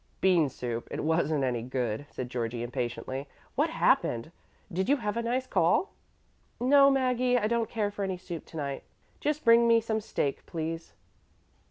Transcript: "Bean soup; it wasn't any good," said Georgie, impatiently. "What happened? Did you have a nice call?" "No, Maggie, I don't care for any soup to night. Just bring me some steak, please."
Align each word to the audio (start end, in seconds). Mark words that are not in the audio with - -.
"Bean 0.19 0.49
soup; 0.49 0.87
it 0.89 1.03
wasn't 1.03 1.43
any 1.43 1.61
good," 1.61 2.07
said 2.09 2.27
Georgie, 2.27 2.63
impatiently. 2.63 3.27
"What 3.53 3.69
happened? 3.69 4.31
Did 4.73 4.89
you 4.89 4.97
have 4.97 5.15
a 5.15 5.21
nice 5.21 5.45
call?" 5.45 5.91
"No, 6.59 6.89
Maggie, 6.89 7.37
I 7.37 7.45
don't 7.45 7.69
care 7.69 7.91
for 7.91 8.01
any 8.03 8.17
soup 8.17 8.43
to 8.47 8.57
night. 8.57 8.83
Just 9.19 9.45
bring 9.45 9.67
me 9.67 9.79
some 9.79 10.01
steak, 10.01 10.43
please." 10.47 10.93